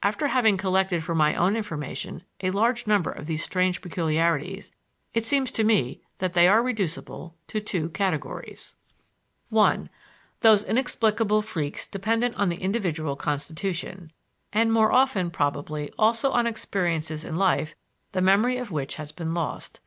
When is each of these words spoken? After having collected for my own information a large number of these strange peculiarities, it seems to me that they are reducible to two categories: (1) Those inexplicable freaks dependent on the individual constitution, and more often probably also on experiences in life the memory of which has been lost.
After 0.00 0.28
having 0.28 0.56
collected 0.58 1.02
for 1.02 1.12
my 1.12 1.34
own 1.34 1.56
information 1.56 2.22
a 2.40 2.52
large 2.52 2.86
number 2.86 3.10
of 3.10 3.26
these 3.26 3.42
strange 3.42 3.82
peculiarities, 3.82 4.70
it 5.12 5.26
seems 5.26 5.50
to 5.50 5.64
me 5.64 6.00
that 6.18 6.34
they 6.34 6.46
are 6.46 6.62
reducible 6.62 7.34
to 7.48 7.58
two 7.58 7.88
categories: 7.88 8.76
(1) 9.48 9.90
Those 10.42 10.62
inexplicable 10.62 11.42
freaks 11.42 11.88
dependent 11.88 12.36
on 12.36 12.48
the 12.48 12.62
individual 12.62 13.16
constitution, 13.16 14.12
and 14.52 14.72
more 14.72 14.92
often 14.92 15.32
probably 15.32 15.90
also 15.98 16.30
on 16.30 16.46
experiences 16.46 17.24
in 17.24 17.34
life 17.34 17.74
the 18.12 18.22
memory 18.22 18.58
of 18.58 18.70
which 18.70 18.94
has 18.94 19.10
been 19.10 19.34
lost. 19.34 19.80